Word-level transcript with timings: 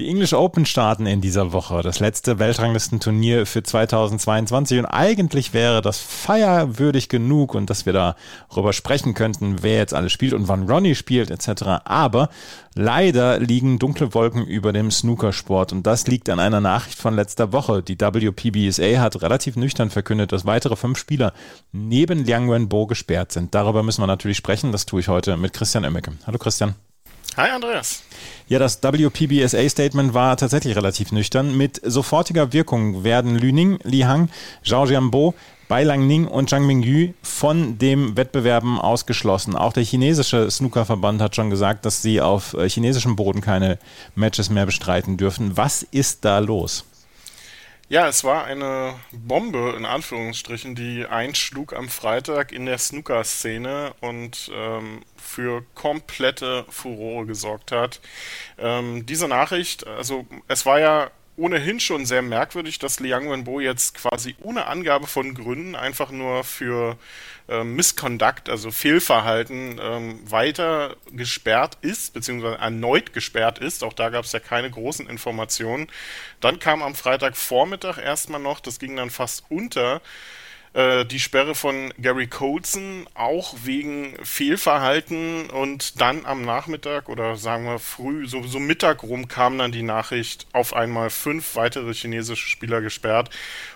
Die 0.00 0.08
English 0.08 0.32
Open 0.32 0.64
starten 0.64 1.04
in 1.04 1.20
dieser 1.20 1.52
Woche, 1.52 1.82
das 1.82 2.00
letzte 2.00 2.38
Weltranglistenturnier 2.38 3.44
für 3.44 3.62
2022 3.62 4.78
und 4.78 4.86
eigentlich 4.86 5.52
wäre 5.52 5.82
das 5.82 5.98
feierwürdig 5.98 7.10
genug 7.10 7.54
und 7.54 7.68
dass 7.68 7.84
wir 7.84 7.92
darüber 8.48 8.72
sprechen 8.72 9.12
könnten, 9.12 9.62
wer 9.62 9.76
jetzt 9.76 9.92
alles 9.92 10.12
spielt 10.12 10.32
und 10.32 10.48
wann 10.48 10.66
Ronnie 10.70 10.94
spielt 10.94 11.30
etc. 11.30 11.82
Aber 11.84 12.30
leider 12.74 13.38
liegen 13.40 13.78
dunkle 13.78 14.14
Wolken 14.14 14.46
über 14.46 14.72
dem 14.72 14.90
Snookersport 14.90 15.70
und 15.74 15.86
das 15.86 16.06
liegt 16.06 16.30
an 16.30 16.40
einer 16.40 16.62
Nachricht 16.62 16.98
von 16.98 17.14
letzter 17.14 17.52
Woche. 17.52 17.82
Die 17.82 18.00
WPBSA 18.00 19.00
hat 19.02 19.20
relativ 19.20 19.56
nüchtern 19.56 19.90
verkündet, 19.90 20.32
dass 20.32 20.46
weitere 20.46 20.76
fünf 20.76 20.96
Spieler 20.96 21.34
neben 21.72 22.24
Liang 22.24 22.50
Wenbo 22.50 22.86
gesperrt 22.86 23.32
sind. 23.32 23.54
Darüber 23.54 23.82
müssen 23.82 24.00
wir 24.00 24.06
natürlich 24.06 24.38
sprechen. 24.38 24.72
Das 24.72 24.86
tue 24.86 25.00
ich 25.00 25.08
heute 25.08 25.36
mit 25.36 25.52
Christian 25.52 25.84
Emmecke. 25.84 26.12
Hallo 26.26 26.38
Christian. 26.38 26.74
Hi 27.36 27.48
Andreas. 27.50 28.02
Ja, 28.48 28.58
das 28.58 28.82
WPBSA-Statement 28.82 30.14
war 30.14 30.36
tatsächlich 30.36 30.74
relativ 30.74 31.12
nüchtern. 31.12 31.56
Mit 31.56 31.80
sofortiger 31.84 32.52
Wirkung 32.52 33.04
werden 33.04 33.36
Lüning, 33.36 33.78
Li 33.84 34.00
Hang, 34.00 34.28
Zhao 34.64 34.84
Jianbo, 34.86 35.34
Bai 35.68 35.84
Langning 35.84 36.26
und 36.26 36.50
Zhang 36.50 36.66
Mingyu 36.66 37.12
von 37.22 37.78
dem 37.78 38.16
Wettbewerben 38.16 38.80
ausgeschlossen. 38.80 39.54
Auch 39.54 39.72
der 39.72 39.84
chinesische 39.84 40.50
Snookerverband 40.50 41.22
hat 41.22 41.36
schon 41.36 41.50
gesagt, 41.50 41.84
dass 41.86 42.02
sie 42.02 42.20
auf 42.20 42.54
äh, 42.54 42.68
chinesischem 42.68 43.14
Boden 43.14 43.40
keine 43.40 43.78
Matches 44.16 44.50
mehr 44.50 44.66
bestreiten 44.66 45.16
dürfen. 45.16 45.56
Was 45.56 45.84
ist 45.84 46.24
da 46.24 46.40
los? 46.40 46.84
Ja, 47.90 48.06
es 48.06 48.22
war 48.22 48.44
eine 48.44 49.00
Bombe 49.10 49.74
in 49.76 49.84
Anführungsstrichen, 49.84 50.76
die 50.76 51.06
einschlug 51.06 51.72
am 51.74 51.88
Freitag 51.88 52.52
in 52.52 52.64
der 52.64 52.78
Snooker-Szene 52.78 53.94
und 54.00 54.48
ähm, 54.54 55.02
für 55.16 55.64
komplette 55.74 56.64
Furore 56.68 57.26
gesorgt 57.26 57.72
hat. 57.72 58.00
Ähm, 58.58 59.06
diese 59.06 59.26
Nachricht, 59.26 59.88
also 59.88 60.24
es 60.46 60.64
war 60.66 60.78
ja 60.78 61.10
ohnehin 61.40 61.80
schon 61.80 62.04
sehr 62.04 62.20
merkwürdig, 62.22 62.78
dass 62.78 63.00
Liang 63.00 63.30
Wenbo 63.30 63.60
jetzt 63.60 63.94
quasi 63.94 64.36
ohne 64.42 64.66
Angabe 64.66 65.06
von 65.06 65.34
Gründen 65.34 65.74
einfach 65.74 66.10
nur 66.10 66.44
für 66.44 66.98
äh, 67.48 67.64
Misconduct, 67.64 68.50
also 68.50 68.70
Fehlverhalten, 68.70 69.80
ähm, 69.82 70.20
weiter 70.30 70.96
gesperrt 71.10 71.78
ist, 71.80 72.12
beziehungsweise 72.12 72.58
erneut 72.58 73.14
gesperrt 73.14 73.58
ist. 73.58 73.82
Auch 73.82 73.94
da 73.94 74.10
gab 74.10 74.26
es 74.26 74.32
ja 74.32 74.40
keine 74.40 74.70
großen 74.70 75.08
Informationen. 75.08 75.88
Dann 76.40 76.58
kam 76.58 76.82
am 76.82 76.94
Freitagvormittag 76.94 77.98
erstmal 77.98 78.40
noch, 78.40 78.60
das 78.60 78.78
ging 78.78 78.94
dann 78.96 79.10
fast 79.10 79.44
unter, 79.48 80.02
die 80.72 81.18
Sperre 81.18 81.56
von 81.56 81.92
Gary 81.98 82.28
Colson 82.28 83.08
auch 83.14 83.56
wegen 83.64 84.14
Fehlverhalten 84.22 85.50
und 85.50 86.00
dann 86.00 86.24
am 86.26 86.42
Nachmittag 86.42 87.08
oder 87.08 87.34
sagen 87.34 87.64
wir 87.64 87.80
früh, 87.80 88.28
so, 88.28 88.44
so 88.44 88.60
Mittag 88.60 89.02
rum 89.02 89.26
kam 89.26 89.58
dann 89.58 89.72
die 89.72 89.82
Nachricht, 89.82 90.46
auf 90.52 90.72
einmal 90.72 91.10
fünf 91.10 91.56
weitere 91.56 91.92
chinesische 91.92 92.48
Spieler 92.48 92.82
gesperrt. 92.82 93.30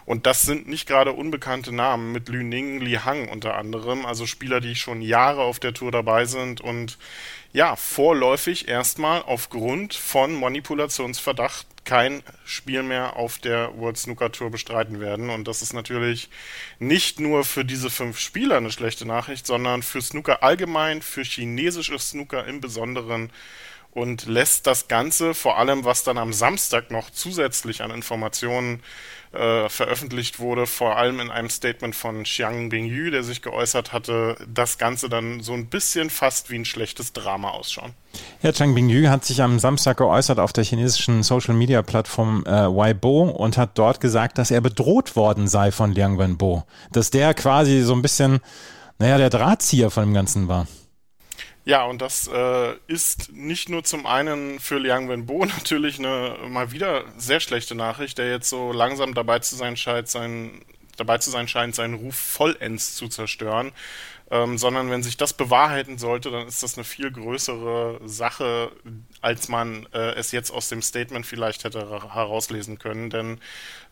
Und 0.06 0.26
das 0.26 0.42
sind 0.42 0.68
nicht 0.68 0.86
gerade 0.86 1.12
unbekannte 1.12 1.74
Namen 1.74 2.12
mit 2.12 2.28
Lü 2.28 2.44
Ning, 2.44 2.80
Li 2.80 2.94
Hang 3.04 3.28
unter 3.28 3.56
anderem, 3.56 4.06
also 4.06 4.24
Spieler, 4.24 4.60
die 4.60 4.76
schon 4.76 5.02
Jahre 5.02 5.42
auf 5.42 5.58
der 5.58 5.74
Tour 5.74 5.90
dabei 5.90 6.26
sind 6.26 6.60
und 6.60 6.96
ja, 7.54 7.76
vorläufig 7.76 8.66
erstmal 8.66 9.22
aufgrund 9.22 9.94
von 9.94 10.38
Manipulationsverdacht 10.38 11.68
kein 11.84 12.24
Spiel 12.44 12.82
mehr 12.82 13.14
auf 13.16 13.38
der 13.38 13.78
World 13.78 13.96
Snooker 13.96 14.32
Tour 14.32 14.50
bestreiten 14.50 15.00
werden. 15.00 15.30
Und 15.30 15.46
das 15.46 15.62
ist 15.62 15.72
natürlich 15.72 16.30
nicht 16.80 17.20
nur 17.20 17.44
für 17.44 17.64
diese 17.64 17.90
fünf 17.90 18.18
Spieler 18.18 18.56
eine 18.56 18.72
schlechte 18.72 19.06
Nachricht, 19.06 19.46
sondern 19.46 19.84
für 19.84 20.02
Snooker 20.02 20.42
allgemein, 20.42 21.00
für 21.00 21.22
chinesisches 21.22 22.10
Snooker 22.10 22.44
im 22.44 22.60
Besonderen 22.60 23.30
und 23.94 24.26
lässt 24.26 24.66
das 24.66 24.88
Ganze, 24.88 25.34
vor 25.34 25.56
allem 25.58 25.84
was 25.84 26.02
dann 26.02 26.18
am 26.18 26.32
Samstag 26.32 26.90
noch 26.90 27.10
zusätzlich 27.10 27.80
an 27.80 27.90
Informationen 27.90 28.82
äh, 29.32 29.68
veröffentlicht 29.68 30.40
wurde, 30.40 30.66
vor 30.66 30.96
allem 30.96 31.20
in 31.20 31.30
einem 31.30 31.48
Statement 31.48 31.94
von 31.94 32.24
Xiang 32.24 32.68
Bingyu, 32.68 33.10
der 33.10 33.22
sich 33.22 33.40
geäußert 33.40 33.92
hatte, 33.92 34.36
das 34.46 34.78
Ganze 34.78 35.08
dann 35.08 35.40
so 35.40 35.52
ein 35.52 35.66
bisschen 35.66 36.10
fast 36.10 36.50
wie 36.50 36.56
ein 36.56 36.64
schlechtes 36.64 37.12
Drama 37.12 37.50
ausschauen. 37.50 37.92
Ja, 38.42 38.52
Chang 38.52 38.74
Bingyu 38.74 39.08
hat 39.08 39.24
sich 39.24 39.42
am 39.42 39.58
Samstag 39.58 39.96
geäußert 39.96 40.38
auf 40.38 40.52
der 40.52 40.64
chinesischen 40.64 41.22
Social 41.22 41.54
Media 41.54 41.82
Plattform 41.82 42.44
äh, 42.46 42.50
Weibo 42.50 43.22
und 43.22 43.56
hat 43.56 43.78
dort 43.78 44.00
gesagt, 44.00 44.38
dass 44.38 44.50
er 44.50 44.60
bedroht 44.60 45.16
worden 45.16 45.48
sei 45.48 45.72
von 45.72 45.92
Liang 45.92 46.18
Wenbo. 46.18 46.64
Dass 46.92 47.10
der 47.10 47.34
quasi 47.34 47.82
so 47.82 47.94
ein 47.94 48.02
bisschen, 48.02 48.40
naja, 48.98 49.18
der 49.18 49.30
Drahtzieher 49.30 49.90
von 49.90 50.04
dem 50.04 50.14
Ganzen 50.14 50.48
war. 50.48 50.66
Ja, 51.66 51.84
und 51.84 52.02
das 52.02 52.28
äh, 52.28 52.74
ist 52.88 53.32
nicht 53.32 53.70
nur 53.70 53.84
zum 53.84 54.06
einen 54.06 54.60
für 54.60 54.78
Liang 54.78 55.08
Wenbo 55.08 55.44
natürlich 55.46 55.98
eine 55.98 56.36
mal 56.48 56.72
wieder 56.72 57.04
sehr 57.16 57.40
schlechte 57.40 57.74
Nachricht, 57.74 58.18
der 58.18 58.30
jetzt 58.30 58.50
so 58.50 58.72
langsam 58.72 59.14
dabei 59.14 59.38
zu 59.38 59.56
sein 59.56 59.76
scheint, 59.76 60.08
sein, 60.08 60.62
dabei 60.96 61.18
zu 61.18 61.30
sein 61.30 61.48
scheint, 61.48 61.74
seinen 61.74 61.94
Ruf 61.94 62.16
vollends 62.16 62.94
zu 62.96 63.08
zerstören 63.08 63.72
ähm, 64.30 64.56
sondern 64.56 64.90
wenn 64.90 65.02
sich 65.02 65.16
das 65.16 65.34
bewahrheiten 65.34 65.98
sollte, 65.98 66.30
dann 66.30 66.48
ist 66.48 66.62
das 66.62 66.76
eine 66.76 66.84
viel 66.84 67.10
größere 67.10 68.00
Sache, 68.04 68.72
als 69.20 69.48
man 69.48 69.86
äh, 69.92 70.14
es 70.14 70.32
jetzt 70.32 70.50
aus 70.50 70.68
dem 70.70 70.80
Statement 70.80 71.26
vielleicht 71.26 71.64
hätte 71.64 71.88
herauslesen 72.12 72.78
können. 72.78 73.10
Denn 73.10 73.38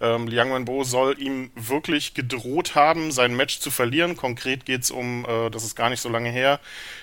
ähm, 0.00 0.26
Liang 0.26 0.52
Wenbo 0.52 0.84
soll 0.84 1.20
ihm 1.20 1.50
wirklich 1.54 2.14
gedroht 2.14 2.74
haben, 2.74 3.12
sein 3.12 3.36
Match 3.36 3.58
zu 3.60 3.70
verlieren. 3.70 4.16
Konkret 4.16 4.64
geht 4.64 4.82
es 4.82 4.90
um, 4.90 5.26
äh, 5.26 5.50
das 5.50 5.64
ist 5.64 5.76
gar 5.76 5.90
nicht 5.90 6.00
so 6.00 6.08
lange 6.08 6.30
her, 6.30 6.60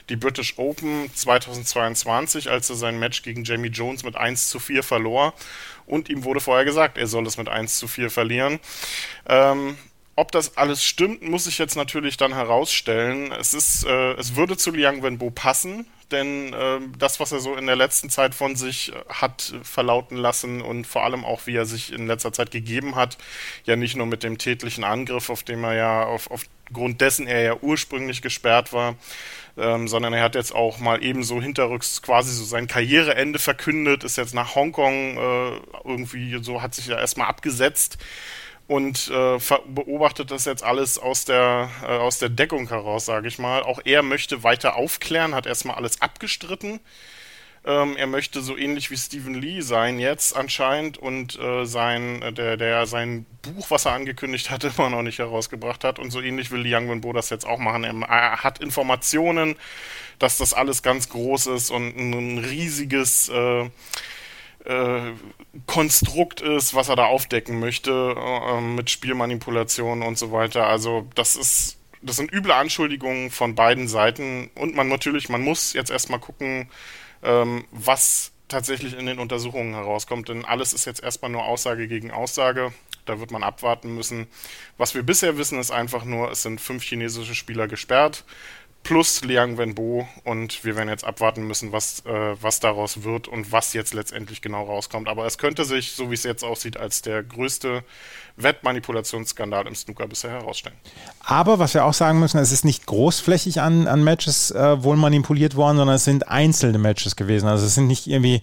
die 0.10 0.16
British 0.16 0.58
Open 0.58 1.10
2022, 1.14 2.50
als 2.50 2.70
er 2.70 2.78
sein 2.78 2.98
Match 2.98 3.22
gegen 3.22 3.44
Jamie 3.44 3.70
Jones 3.70 4.04
mit 4.04 4.16
1 4.16 4.50
zu 4.50 4.60
4 4.60 4.82
verlor. 4.82 5.36
Und 5.86 6.10
ihm 6.10 6.24
wurde 6.24 6.40
vorher 6.40 6.66
gesagt, 6.66 6.98
er 6.98 7.08
soll 7.08 7.26
es 7.28 7.38
mit 7.38 7.48
1 7.48 7.78
zu 7.78 7.88
4 7.88 8.10
verlieren. 8.10 8.60
Ähm, 9.28 9.78
ob 10.20 10.34
das 10.34 10.58
alles 10.58 10.84
stimmt, 10.84 11.22
muss 11.22 11.48
ich 11.48 11.58
jetzt 11.58 11.78
natürlich 11.78 12.18
dann 12.18 12.34
herausstellen. 12.34 13.32
Es 13.32 13.54
ist, 13.54 13.86
äh, 13.86 14.14
es 14.16 14.36
würde 14.36 14.58
zu 14.58 14.72
Liang 14.72 15.02
Wenbo 15.02 15.30
passen, 15.32 15.88
denn 16.12 16.52
äh, 16.52 16.80
das, 16.98 17.22
was 17.22 17.32
er 17.32 17.40
so 17.40 17.56
in 17.56 17.68
der 17.68 17.78
letzten 17.78 18.10
Zeit 18.10 18.36
von 18.36 18.58
sich 18.58 18.92
äh, 18.92 18.96
hat 19.08 19.54
verlauten 19.64 20.18
lassen 20.18 20.62
und 20.62 20.86
vor 20.86 21.06
allem 21.06 21.24
auch, 21.24 21.48
wie 21.48 21.56
er 21.56 21.66
sich 21.66 21.94
in 21.94 22.06
letzter 22.06 22.34
Zeit 22.34 22.52
gegeben 22.52 22.96
hat, 22.96 23.18
ja 23.64 23.78
nicht 23.78 23.96
nur 23.96 24.08
mit 24.08 24.24
dem 24.24 24.38
tätlichen 24.38 24.84
Angriff, 24.84 25.30
auf 25.30 25.44
dem 25.44 25.64
er 25.64 25.76
ja 25.76 26.04
auf, 26.04 26.30
aufgrund 26.30 27.00
dessen 27.00 27.26
er 27.26 27.42
ja 27.42 27.56
ursprünglich 27.62 28.22
gesperrt 28.22 28.74
war, 28.74 28.96
ähm, 29.58 29.88
sondern 29.88 30.12
er 30.12 30.24
hat 30.24 30.36
jetzt 30.36 30.54
auch 30.54 30.80
mal 30.80 31.02
ebenso 31.02 31.42
hinterrücks 31.42 32.02
quasi 32.02 32.34
so 32.34 32.44
sein 32.44 32.68
Karriereende 32.68 33.40
verkündet, 33.40 34.04
ist 34.04 34.18
jetzt 34.18 34.34
nach 34.34 34.54
Hongkong 34.56 35.18
äh, 35.18 35.60
irgendwie 35.86 36.44
so, 36.44 36.62
hat 36.62 36.76
sich 36.76 36.88
ja 36.88 37.00
erstmal 37.00 37.30
abgesetzt 37.30 37.98
und 38.70 39.10
äh, 39.10 39.40
beobachtet 39.68 40.30
das 40.30 40.46
jetzt 40.46 40.64
alles 40.64 41.00
aus 41.00 41.26
der, 41.26 41.72
äh, 41.82 41.88
aus 41.88 42.20
der 42.20 42.30
Deckung 42.30 42.70
heraus, 42.70 43.04
sage 43.04 43.28
ich 43.28 43.40
mal. 43.40 43.64
Auch 43.64 43.80
er 43.84 44.04
möchte 44.04 44.44
weiter 44.44 44.76
aufklären, 44.76 45.34
hat 45.34 45.48
erstmal 45.48 45.76
alles 45.76 46.04
abgestritten. 46.04 46.80
Ähm, 47.66 47.98
er 47.98 48.06
möchte 48.06 48.42
so 48.42 48.56
ähnlich 48.56 48.92
wie 48.92 48.98
Stephen 48.98 49.34
Lee 49.34 49.62
sein 49.62 49.98
jetzt 49.98 50.36
anscheinend 50.36 51.00
und 51.00 51.40
äh, 51.40 51.66
sein, 51.66 52.22
äh, 52.22 52.32
der, 52.32 52.58
der 52.58 52.86
sein 52.86 53.26
Buch, 53.42 53.72
was 53.72 53.86
er 53.86 53.94
angekündigt 53.94 54.52
hat, 54.52 54.64
immer 54.78 54.92
noch 54.92 55.02
nicht 55.02 55.18
herausgebracht 55.18 55.84
hat. 55.84 55.98
Und 55.98 56.12
so 56.12 56.22
ähnlich 56.22 56.52
will 56.52 56.62
Liang 56.62 56.92
Wenbo 56.92 57.12
das 57.12 57.32
jetzt 57.32 57.48
auch 57.48 57.58
machen. 57.58 57.84
Er, 57.84 57.96
er, 58.08 58.44
hat 58.44 58.60
Informationen, 58.60 59.56
dass 60.20 60.38
das 60.38 60.54
alles 60.54 60.84
ganz 60.84 61.10
groß 61.10 61.48
ist 61.48 61.72
und 61.72 61.98
ein 61.98 62.38
riesiges 62.38 63.30
äh, 63.30 63.68
äh, 64.66 65.14
Konstrukt 65.66 66.42
ist, 66.42 66.74
was 66.74 66.90
er 66.90 66.96
da 66.96 67.06
aufdecken 67.06 67.60
möchte 67.60 68.16
äh, 68.18 68.62
mit 68.62 68.90
Spielmanipulationen 68.90 70.08
und 70.08 70.18
so 70.18 70.32
weiter. 70.32 70.68
Also 70.68 71.08
das 71.16 71.36
ist, 71.36 71.78
das 72.02 72.18
sind 72.18 72.32
üble 72.32 72.52
Anschuldigungen 72.52 73.32
von 73.32 73.56
beiden 73.56 73.88
Seiten 73.88 74.50
und 74.56 74.76
man 74.76 74.88
natürlich, 74.90 75.30
man 75.30 75.42
muss 75.42 75.74
jetzt 75.74 75.92
erstmal 75.92 76.20
gucken, 76.20 76.70
ähm, 77.24 77.66
was 77.72 78.32
tatsächlich 78.48 78.98
in 78.98 79.06
den 79.06 79.20
Untersuchungen 79.20 79.74
herauskommt, 79.76 80.30
denn 80.30 80.44
alles 80.44 80.74
ist 80.74 80.86
jetzt 80.86 81.04
erstmal 81.04 81.32
nur 81.32 81.46
Aussage 81.46 81.88
gegen 81.88 82.12
Aussage. 82.12 82.74
Da 83.06 83.20
wird 83.20 83.32
man 83.32 83.44
abwarten 83.44 83.96
müssen. 83.96 84.28
Was 84.78 84.94
wir 84.94 85.02
bisher 85.02 85.38
wissen, 85.38 85.60
ist 85.60 85.72
einfach 85.72 86.04
nur, 86.04 86.32
es 86.32 86.44
sind 86.44 86.62
fünf 86.62 86.84
chinesische 86.84 87.34
Spieler 87.34 87.68
gesperrt 87.68 88.24
plus 88.84 89.24
Liang 89.24 89.58
Wenbo 89.58 90.08
und 90.24 90.64
wir 90.64 90.76
werden 90.76 90.90
jetzt 90.90 91.04
abwarten 91.04 91.46
müssen, 91.46 91.72
was, 91.72 92.00
äh, 92.06 92.36
was 92.42 92.60
daraus 92.60 93.04
wird 93.04 93.28
und 93.28 93.52
was 93.52 93.74
jetzt 93.74 93.94
letztendlich 93.94 94.42
genau 94.42 94.64
rauskommt. 94.64 95.08
Aber 95.08 95.26
es 95.26 95.38
könnte 95.38 95.66
sich, 95.66 95.92
so 95.92 96.10
wie 96.10 96.16
es 96.16 96.24
jetzt 96.24 96.44
aussieht, 96.44 96.78
als 96.78 97.02
der 97.02 97.24
größte 97.24 97.84
Wettmanipulationsskandal 98.38 99.68
im 99.68 99.76
Snooker 99.76 100.08
bisher 100.08 100.32
herausstellen. 100.32 100.78
Aber 101.20 101.60
was 101.60 101.74
wir 101.74 101.86
auch 101.86 101.94
sagen 101.94 102.20
müssen, 102.20 102.40
es 102.40 102.52
ist 102.52 102.66
nicht 102.66 102.86
großflächig 102.86 103.62
an, 103.62 103.88
an 103.88 104.04
Matches 104.04 104.52
äh, 104.52 104.84
wohl 104.84 104.98
manipuliert 104.98 105.56
worden, 105.56 105.78
sondern 105.78 105.96
es 105.98 106.06
sind 106.06 106.28
einzelne 106.28 106.80
Matches 106.80 107.16
gewesen. 107.16 107.48
Also 107.48 107.66
es 107.66 107.76
sind 107.76 107.88
nicht 107.88 108.08
irgendwie 108.08 108.42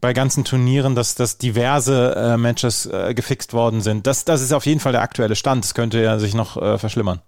bei 0.00 0.12
ganzen 0.12 0.44
Turnieren, 0.44 0.94
dass, 0.94 1.14
dass 1.14 1.38
diverse 1.38 2.14
äh, 2.14 2.36
Matches 2.36 2.86
äh, 2.86 3.14
gefixt 3.14 3.52
worden 3.54 3.80
sind. 3.80 4.06
Das, 4.06 4.24
das 4.24 4.42
ist 4.42 4.52
auf 4.52 4.66
jeden 4.66 4.80
Fall 4.80 4.92
der 4.92 5.02
aktuelle 5.02 5.36
Stand. 5.36 5.64
Das 5.64 5.74
könnte 5.74 6.02
ja 6.02 6.18
sich 6.18 6.34
noch 6.34 6.56
äh, 6.56 6.78
verschlimmern. 6.78 7.22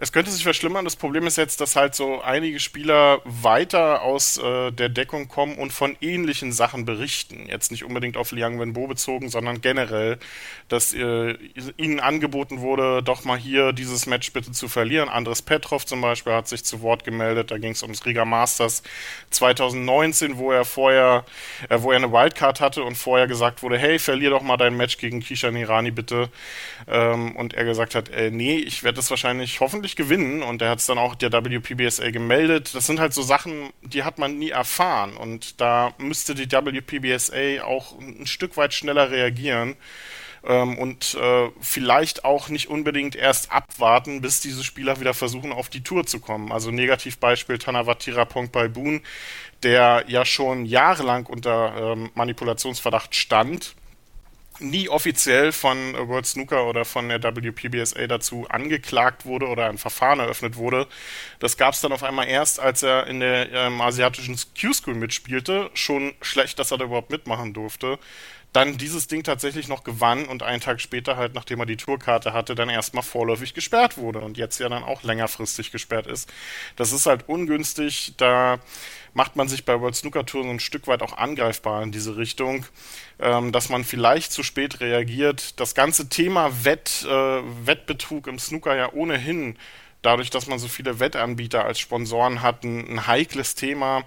Es 0.00 0.12
könnte 0.12 0.30
sich 0.30 0.44
verschlimmern. 0.44 0.84
Das 0.84 0.94
Problem 0.94 1.26
ist 1.26 1.36
jetzt, 1.36 1.60
dass 1.60 1.74
halt 1.74 1.94
so 1.96 2.20
einige 2.22 2.60
Spieler 2.60 3.20
weiter 3.24 4.02
aus 4.02 4.38
äh, 4.38 4.70
der 4.70 4.88
Deckung 4.88 5.26
kommen 5.26 5.56
und 5.56 5.72
von 5.72 5.96
ähnlichen 6.00 6.52
Sachen 6.52 6.84
berichten. 6.84 7.46
Jetzt 7.48 7.72
nicht 7.72 7.84
unbedingt 7.84 8.16
auf 8.16 8.30
Liang 8.30 8.60
Wenbo 8.60 8.86
bezogen, 8.86 9.28
sondern 9.28 9.60
generell, 9.60 10.18
dass 10.68 10.94
äh, 10.94 11.34
ihnen 11.76 11.98
angeboten 11.98 12.60
wurde, 12.60 13.02
doch 13.02 13.24
mal 13.24 13.36
hier 13.36 13.72
dieses 13.72 14.06
Match 14.06 14.32
bitte 14.32 14.52
zu 14.52 14.68
verlieren. 14.68 15.08
Andres 15.08 15.42
Petrov 15.42 15.84
zum 15.84 16.00
Beispiel 16.00 16.32
hat 16.32 16.46
sich 16.46 16.64
zu 16.64 16.80
Wort 16.80 17.02
gemeldet. 17.02 17.50
Da 17.50 17.58
ging 17.58 17.72
es 17.72 17.82
ums 17.82 18.06
Riga 18.06 18.24
Masters 18.24 18.84
2019, 19.30 20.38
wo 20.38 20.52
er 20.52 20.64
vorher, 20.64 21.24
äh, 21.70 21.78
wo 21.80 21.90
er 21.90 21.96
eine 21.96 22.12
Wildcard 22.12 22.60
hatte 22.60 22.84
und 22.84 22.94
vorher 22.94 23.26
gesagt 23.26 23.64
wurde, 23.64 23.78
hey, 23.78 23.98
verlier 23.98 24.30
doch 24.30 24.42
mal 24.42 24.56
dein 24.56 24.76
Match 24.76 24.98
gegen 24.98 25.18
Kishan 25.18 25.56
Irani 25.56 25.90
bitte. 25.90 26.28
Ähm, 26.86 27.34
und 27.34 27.54
er 27.54 27.64
gesagt 27.64 27.96
hat, 27.96 28.10
äh, 28.10 28.30
nee, 28.30 28.58
ich 28.58 28.84
werde 28.84 28.96
das 28.96 29.10
wahrscheinlich 29.10 29.47
hoffentlich 29.48 29.78
hoffentlich 29.78 29.96
gewinnen 29.96 30.42
und 30.42 30.62
er 30.62 30.70
hat 30.70 30.78
es 30.78 30.86
dann 30.86 30.98
auch 30.98 31.14
der 31.14 31.32
WPBSA 31.32 32.10
gemeldet. 32.10 32.74
Das 32.74 32.86
sind 32.86 33.00
halt 33.00 33.14
so 33.14 33.22
Sachen, 33.22 33.70
die 33.82 34.02
hat 34.02 34.18
man 34.18 34.38
nie 34.38 34.50
erfahren 34.50 35.16
und 35.16 35.60
da 35.60 35.94
müsste 35.98 36.34
die 36.34 36.50
WPBSA 36.50 37.64
auch 37.64 37.98
ein 37.98 38.26
Stück 38.26 38.56
weit 38.56 38.74
schneller 38.74 39.10
reagieren 39.10 39.76
ähm, 40.44 40.78
und 40.78 41.14
äh, 41.14 41.50
vielleicht 41.60 42.24
auch 42.24 42.48
nicht 42.48 42.68
unbedingt 42.68 43.16
erst 43.16 43.52
abwarten, 43.52 44.20
bis 44.20 44.40
diese 44.40 44.64
Spieler 44.64 45.00
wieder 45.00 45.14
versuchen, 45.14 45.52
auf 45.52 45.68
die 45.68 45.82
Tour 45.82 46.06
zu 46.06 46.20
kommen. 46.20 46.52
Also 46.52 46.70
Negativbeispiel 46.70 47.58
Tanawatira 47.58 48.24
Pongbalbun, 48.24 49.02
der 49.62 50.04
ja 50.08 50.24
schon 50.24 50.66
jahrelang 50.66 51.26
unter 51.26 51.92
ähm, 51.92 52.10
Manipulationsverdacht 52.14 53.14
stand 53.14 53.74
nie 54.60 54.88
offiziell 54.88 55.52
von 55.52 55.94
World 56.08 56.26
Snooker 56.26 56.66
oder 56.66 56.84
von 56.84 57.08
der 57.08 57.22
WPBSA 57.22 58.06
dazu 58.06 58.46
angeklagt 58.48 59.24
wurde 59.24 59.46
oder 59.46 59.68
ein 59.68 59.78
Verfahren 59.78 60.20
eröffnet 60.20 60.56
wurde. 60.56 60.86
Das 61.38 61.56
gab 61.56 61.74
es 61.74 61.80
dann 61.80 61.92
auf 61.92 62.02
einmal 62.02 62.28
erst, 62.28 62.60
als 62.60 62.82
er 62.82 63.06
in 63.06 63.20
der 63.20 63.52
ähm, 63.52 63.80
asiatischen 63.80 64.36
Q-School 64.60 64.94
mitspielte. 64.94 65.70
Schon 65.74 66.14
schlecht, 66.22 66.58
dass 66.58 66.70
er 66.70 66.78
da 66.78 66.84
überhaupt 66.84 67.10
mitmachen 67.10 67.52
durfte. 67.52 67.98
Dann 68.52 68.78
dieses 68.78 69.08
Ding 69.08 69.24
tatsächlich 69.24 69.68
noch 69.68 69.84
gewann 69.84 70.24
und 70.24 70.42
einen 70.42 70.62
Tag 70.62 70.80
später 70.80 71.16
halt, 71.18 71.34
nachdem 71.34 71.60
er 71.60 71.66
die 71.66 71.76
Tourkarte 71.76 72.32
hatte, 72.32 72.54
dann 72.54 72.70
erstmal 72.70 73.02
vorläufig 73.02 73.52
gesperrt 73.52 73.98
wurde 73.98 74.20
und 74.20 74.38
jetzt 74.38 74.58
ja 74.58 74.70
dann 74.70 74.84
auch 74.84 75.02
längerfristig 75.02 75.70
gesperrt 75.70 76.06
ist. 76.06 76.32
Das 76.76 76.92
ist 76.92 77.04
halt 77.04 77.28
ungünstig, 77.28 78.14
da 78.16 78.58
macht 79.18 79.34
man 79.34 79.48
sich 79.48 79.64
bei 79.64 79.80
World 79.80 79.96
Snooker 79.96 80.24
Tour 80.24 80.44
so 80.44 80.48
ein 80.48 80.60
Stück 80.60 80.86
weit 80.86 81.02
auch 81.02 81.18
angreifbar 81.18 81.82
in 81.82 81.90
diese 81.90 82.16
Richtung, 82.16 82.64
ähm, 83.18 83.50
dass 83.50 83.68
man 83.68 83.82
vielleicht 83.82 84.30
zu 84.30 84.44
spät 84.44 84.78
reagiert. 84.78 85.58
Das 85.58 85.74
ganze 85.74 86.08
Thema 86.08 86.64
Wett, 86.64 87.04
äh, 87.04 87.40
Wettbetrug 87.66 88.28
im 88.28 88.38
Snooker 88.38 88.76
ja 88.76 88.92
ohnehin, 88.92 89.56
dadurch, 90.02 90.30
dass 90.30 90.46
man 90.46 90.60
so 90.60 90.68
viele 90.68 91.00
Wettanbieter 91.00 91.64
als 91.64 91.80
Sponsoren 91.80 92.42
hat, 92.42 92.62
ein, 92.62 92.88
ein 92.88 93.06
heikles 93.08 93.56
Thema. 93.56 94.04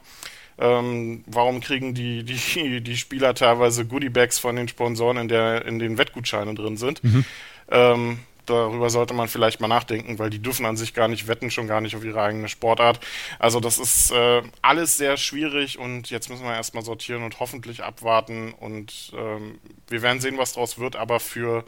Ähm, 0.58 1.26
warum 1.28 1.60
kriegen 1.60 1.94
die, 1.94 2.24
die, 2.56 2.80
die 2.80 2.96
Spieler 2.96 3.36
teilweise 3.36 3.86
Goodiebags 3.86 4.40
von 4.40 4.56
den 4.56 4.70
Sponsoren, 4.70 5.18
in, 5.18 5.28
der, 5.28 5.66
in 5.66 5.78
den 5.78 5.98
Wettgutscheinen 5.98 6.56
drin 6.56 6.78
sind? 6.78 7.04
Mhm. 7.04 7.26
Ähm, 7.70 8.20
darüber 8.52 8.90
sollte 8.90 9.14
man 9.14 9.28
vielleicht 9.28 9.60
mal 9.60 9.68
nachdenken, 9.68 10.20
weil 10.20 10.30
die 10.30 10.42
dürfen 10.42 10.66
an 10.66 10.78
sich 10.78 10.94
gar 10.94 11.08
nicht 11.08 11.28
wetten, 11.28 11.52
schon 11.52 11.68
gar 11.68 11.82
nicht 11.82 11.96
auf 11.96 12.04
ihre 12.04 12.22
eigene 12.22 12.50
Sportart. 12.50 13.00
Also 13.40 13.60
das 13.60 13.78
ist 13.78 14.12
äh, 14.12 14.42
alles 14.62 14.98
sehr 14.98 15.18
schwierig 15.18 15.80
und 15.80 16.10
jetzt 16.10 16.30
müssen 16.30 16.44
wir 16.44 16.54
erstmal 16.54 16.84
sortieren 16.84 17.24
und 17.24 17.40
hoffentlich 17.40 17.84
abwarten 17.84 18.54
und 18.54 19.12
ähm, 19.16 19.60
wir 19.88 20.02
werden 20.02 20.22
sehen, 20.22 20.38
was 20.38 20.54
daraus 20.54 20.78
wird, 20.78 20.96
aber 20.96 21.20
für 21.20 21.66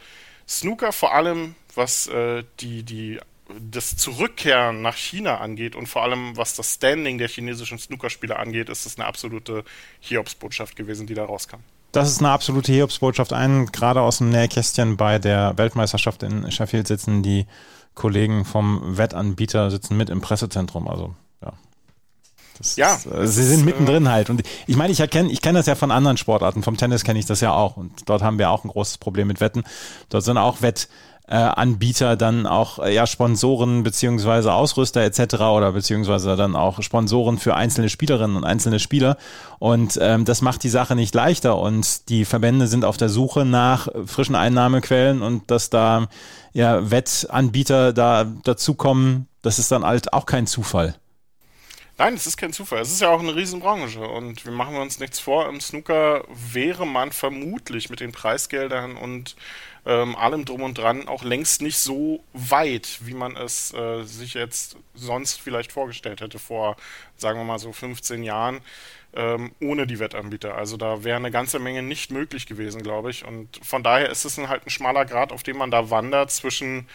Snooker 0.47 0.91
vor 0.91 1.13
allem, 1.13 1.55
was 1.75 2.07
äh, 2.07 2.43
die, 2.59 2.83
die 2.83 3.19
das 3.59 3.97
Zurückkehren 3.97 4.81
nach 4.81 4.95
China 4.95 5.37
angeht 5.37 5.75
und 5.75 5.87
vor 5.87 6.03
allem 6.03 6.35
was 6.37 6.55
das 6.55 6.75
Standing 6.75 7.17
der 7.17 7.27
chinesischen 7.27 7.77
Snookerspieler 7.77 8.39
angeht, 8.39 8.69
ist 8.69 8.85
es 8.85 8.97
eine 8.97 9.05
absolute 9.05 9.63
Hiobsbotschaft 9.99 10.75
gewesen, 10.75 11.07
die 11.07 11.13
da 11.13 11.25
rauskam. 11.25 11.59
Das 11.93 12.09
ist 12.09 12.19
eine 12.19 12.31
absolute 12.31 12.73
Hiobsbotschaft. 12.73 13.33
Ein, 13.33 13.67
gerade 13.67 14.01
aus 14.01 14.17
dem 14.17 14.29
Nähkästchen 14.29 14.97
bei 14.97 15.19
der 15.19 15.57
Weltmeisterschaft 15.57 16.23
in 16.23 16.51
Sheffield 16.51 16.87
sitzen 16.87 17.21
die 17.21 17.45
Kollegen 17.93 18.45
vom 18.45 18.97
Wettanbieter 18.97 19.69
sitzen 19.69 19.95
mit 19.95 20.09
im 20.09 20.19
Pressezentrum. 20.19 20.87
Also 20.87 21.13
ja. 21.43 21.53
Das 22.57 22.75
ja, 22.77 22.95
ist, 22.95 23.05
äh, 23.05 23.27
sie 23.27 23.43
sind 23.43 23.59
ist, 23.59 23.65
mittendrin 23.65 24.07
äh, 24.07 24.09
halt. 24.09 24.31
Und 24.31 24.41
ich 24.65 24.75
meine, 24.75 24.91
ich 24.91 24.99
erkenne, 24.99 25.31
ich 25.31 25.43
kenne 25.43 25.59
das 25.59 25.67
ja 25.67 25.75
von 25.75 25.91
anderen 25.91 26.17
Sportarten. 26.17 26.63
Vom 26.63 26.77
Tennis 26.77 27.03
kenne 27.03 27.19
ich 27.19 27.27
das 27.27 27.41
ja 27.41 27.53
auch. 27.53 27.77
Und 27.77 28.09
dort 28.09 28.23
haben 28.23 28.39
wir 28.39 28.49
auch 28.49 28.63
ein 28.63 28.69
großes 28.69 28.97
Problem 28.97 29.27
mit 29.27 29.39
Wetten. 29.39 29.63
Dort 30.09 30.23
sind 30.23 30.39
auch 30.39 30.63
Wett, 30.63 30.89
äh, 31.27 31.35
Anbieter 31.35 32.15
dann 32.15 32.45
auch 32.45 32.79
äh, 32.79 32.93
ja 32.93 33.07
Sponsoren 33.07 33.83
beziehungsweise 33.83 34.53
Ausrüster 34.53 35.01
etc. 35.01 35.35
oder 35.35 35.71
beziehungsweise 35.71 36.35
dann 36.35 36.55
auch 36.55 36.81
Sponsoren 36.81 37.37
für 37.37 37.55
einzelne 37.55 37.89
Spielerinnen 37.89 38.35
und 38.35 38.43
einzelne 38.43 38.79
Spieler 38.79 39.17
und 39.59 39.97
ähm, 40.01 40.25
das 40.25 40.41
macht 40.41 40.63
die 40.63 40.69
Sache 40.69 40.95
nicht 40.95 41.15
leichter 41.15 41.57
und 41.57 42.09
die 42.09 42.25
Verbände 42.25 42.67
sind 42.67 42.83
auf 42.83 42.97
der 42.97 43.09
Suche 43.09 43.45
nach 43.45 43.87
frischen 44.05 44.35
Einnahmequellen 44.35 45.21
und 45.21 45.49
dass 45.49 45.69
da 45.69 46.07
ja 46.51 46.91
Wettanbieter 46.91 47.93
da 47.93 48.25
dazukommen, 48.25 49.27
das 49.41 49.59
ist 49.59 49.71
dann 49.71 49.85
halt 49.85 50.13
auch 50.13 50.25
kein 50.25 50.47
Zufall. 50.47 50.95
Nein, 51.97 52.15
es 52.15 52.25
ist 52.25 52.37
kein 52.37 52.53
Zufall. 52.53 52.81
Es 52.81 52.91
ist 52.91 53.01
ja 53.01 53.09
auch 53.09 53.19
eine 53.19 53.35
Riesenbranche 53.35 54.01
und 54.01 54.45
wir 54.45 54.51
machen 54.51 54.75
uns 54.77 54.99
nichts 54.99 55.19
vor. 55.19 55.47
Im 55.47 55.61
Snooker 55.61 56.25
wäre 56.27 56.87
man 56.87 57.11
vermutlich 57.11 57.91
mit 57.91 57.99
den 57.99 58.11
Preisgeldern 58.11 58.97
und 58.97 59.35
ähm, 59.85 60.15
allem 60.15 60.43
drum 60.43 60.63
und 60.63 60.77
dran 60.77 61.07
auch 61.07 61.23
längst 61.23 61.61
nicht 61.61 61.77
so 61.77 62.23
weit, 62.33 62.99
wie 63.01 63.13
man 63.13 63.35
es 63.35 63.73
äh, 63.75 64.03
sich 64.03 64.33
jetzt 64.33 64.75
sonst 64.95 65.39
vielleicht 65.39 65.71
vorgestellt 65.71 66.21
hätte 66.21 66.39
vor, 66.39 66.77
sagen 67.15 67.39
wir 67.39 67.43
mal 67.43 67.59
so 67.59 67.71
15 67.71 68.23
Jahren, 68.23 68.61
ähm, 69.13 69.51
ohne 69.61 69.85
die 69.85 69.99
Wettanbieter. 69.99 70.55
Also 70.55 70.77
da 70.77 71.03
wäre 71.03 71.17
eine 71.17 71.29
ganze 71.29 71.59
Menge 71.59 71.83
nicht 71.83 72.09
möglich 72.09 72.47
gewesen, 72.47 72.81
glaube 72.81 73.11
ich. 73.11 73.23
Und 73.23 73.63
von 73.63 73.83
daher 73.83 74.09
ist 74.09 74.25
es 74.25 74.39
ein, 74.39 74.49
halt 74.49 74.65
ein 74.65 74.71
schmaler 74.71 75.05
Grad, 75.05 75.31
auf 75.31 75.43
dem 75.43 75.57
man 75.57 75.69
da 75.69 75.91
wandert 75.91 76.31
zwischen 76.31 76.87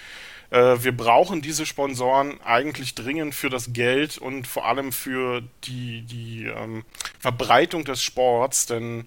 wir 0.51 0.97
brauchen 0.97 1.43
diese 1.43 1.67
Sponsoren 1.67 2.41
eigentlich 2.41 2.95
dringend 2.95 3.35
für 3.35 3.51
das 3.51 3.75
Geld 3.75 4.17
und 4.17 4.47
vor 4.47 4.67
allem 4.67 4.93
für 4.93 5.43
die, 5.65 6.03
die 6.03 6.47
ähm, 6.47 6.85
Verbreitung 7.19 7.85
des 7.85 8.03
Sports, 8.03 8.65
denn 8.65 9.07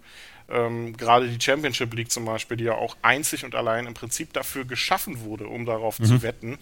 ähm, 0.52 0.96
gerade 0.98 1.30
die 1.30 1.42
Championship 1.42 1.94
League 1.94 2.12
zum 2.12 2.26
Beispiel, 2.26 2.58
die 2.58 2.66
ja 2.66 2.76
auch 2.76 2.98
einzig 3.02 3.46
und 3.46 3.56
allein 3.56 3.88
im 3.88 3.94
Prinzip 3.94 4.34
dafür 4.34 4.66
geschaffen 4.66 5.22
wurde, 5.22 5.48
um 5.48 5.66
darauf 5.66 6.00
mhm. 6.00 6.06
zu 6.06 6.22
wetten, 6.22 6.60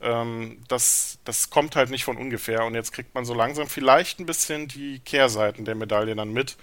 ähm, 0.00 0.58
das, 0.68 1.18
das 1.24 1.50
kommt 1.50 1.76
halt 1.76 1.90
nicht 1.90 2.04
von 2.04 2.16
ungefähr. 2.16 2.64
Und 2.64 2.74
jetzt 2.74 2.92
kriegt 2.92 3.14
man 3.14 3.24
so 3.24 3.34
langsam 3.34 3.68
vielleicht 3.68 4.20
ein 4.20 4.26
bisschen 4.26 4.68
die 4.68 5.00
Kehrseiten 5.00 5.64
der 5.64 5.74
Medaille 5.74 6.16
dann 6.16 6.32
mit. 6.32 6.56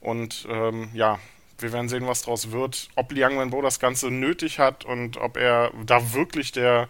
Und 0.00 0.46
ähm, 0.48 0.88
ja, 0.94 1.18
wir 1.58 1.72
werden 1.72 1.88
sehen, 1.88 2.06
was 2.06 2.22
daraus 2.22 2.50
wird. 2.50 2.88
Ob 2.94 3.12
Liang 3.12 3.38
Wenbo 3.38 3.62
das 3.62 3.80
Ganze 3.80 4.10
nötig 4.10 4.58
hat 4.58 4.84
und 4.84 5.16
ob 5.16 5.36
er 5.36 5.72
da 5.84 6.12
wirklich 6.12 6.52
der 6.52 6.88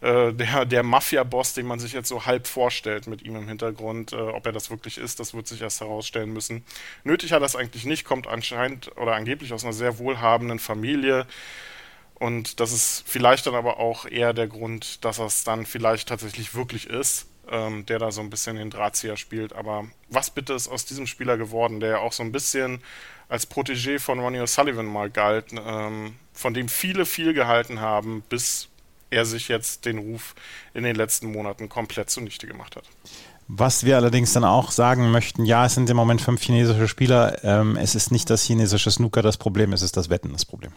äh, 0.00 0.32
der, 0.32 0.64
der 0.64 0.82
Mafia-Boss, 0.82 1.52
den 1.54 1.66
man 1.66 1.78
sich 1.78 1.92
jetzt 1.92 2.08
so 2.08 2.24
halb 2.24 2.46
vorstellt 2.46 3.06
mit 3.06 3.22
ihm 3.22 3.36
im 3.36 3.48
Hintergrund. 3.48 4.12
Äh, 4.12 4.16
ob 4.16 4.46
er 4.46 4.52
das 4.52 4.70
wirklich 4.70 4.96
ist, 4.98 5.20
das 5.20 5.34
wird 5.34 5.46
sich 5.46 5.60
erst 5.60 5.80
herausstellen 5.80 6.32
müssen. 6.32 6.64
Nötig 7.04 7.32
hat 7.32 7.38
er 7.38 7.40
das 7.40 7.56
eigentlich 7.56 7.84
nicht, 7.84 8.04
kommt 8.04 8.26
anscheinend 8.26 8.96
oder 8.96 9.14
angeblich 9.14 9.52
aus 9.52 9.64
einer 9.64 9.74
sehr 9.74 9.98
wohlhabenden 9.98 10.58
Familie. 10.58 11.26
Und 12.14 12.60
das 12.60 12.72
ist 12.72 13.04
vielleicht 13.06 13.46
dann 13.46 13.54
aber 13.54 13.78
auch 13.78 14.06
eher 14.06 14.32
der 14.32 14.46
Grund, 14.46 15.04
dass 15.04 15.18
er 15.18 15.26
es 15.26 15.44
dann 15.44 15.66
vielleicht 15.66 16.08
tatsächlich 16.08 16.54
wirklich 16.54 16.88
ist, 16.88 17.29
ähm, 17.50 17.86
der 17.86 17.98
da 17.98 18.10
so 18.10 18.20
ein 18.20 18.30
bisschen 18.30 18.56
den 18.56 18.70
Drahtzieher 18.70 19.16
spielt. 19.16 19.52
Aber 19.52 19.86
was 20.08 20.30
bitte 20.30 20.54
ist 20.54 20.68
aus 20.68 20.84
diesem 20.84 21.06
Spieler 21.06 21.36
geworden, 21.36 21.80
der 21.80 21.90
ja 21.90 21.98
auch 21.98 22.12
so 22.12 22.22
ein 22.22 22.32
bisschen 22.32 22.82
als 23.28 23.50
Protégé 23.50 23.98
von 23.98 24.18
Ronnie 24.18 24.40
O'Sullivan 24.40 24.84
mal 24.84 25.10
galt, 25.10 25.52
ähm, 25.52 26.16
von 26.32 26.54
dem 26.54 26.68
viele 26.68 27.06
viel 27.06 27.32
gehalten 27.32 27.80
haben, 27.80 28.22
bis 28.28 28.68
er 29.10 29.24
sich 29.24 29.48
jetzt 29.48 29.84
den 29.84 29.98
Ruf 29.98 30.34
in 30.74 30.84
den 30.84 30.96
letzten 30.96 31.32
Monaten 31.32 31.68
komplett 31.68 32.10
zunichte 32.10 32.46
gemacht 32.46 32.76
hat. 32.76 32.84
Was 33.48 33.84
wir 33.84 33.96
allerdings 33.96 34.32
dann 34.32 34.44
auch 34.44 34.70
sagen 34.70 35.10
möchten, 35.10 35.44
ja, 35.44 35.66
es 35.66 35.74
sind 35.74 35.90
im 35.90 35.96
Moment 35.96 36.20
fünf 36.20 36.40
chinesische 36.40 36.86
Spieler. 36.86 37.42
Ähm, 37.42 37.76
es 37.76 37.96
ist 37.96 38.12
nicht 38.12 38.30
das 38.30 38.44
chinesische 38.44 38.90
Snooker 38.92 39.22
das 39.22 39.38
Problem, 39.38 39.72
es 39.72 39.82
ist 39.82 39.96
das 39.96 40.08
Wetten 40.08 40.32
das 40.32 40.44
Problem. 40.44 40.72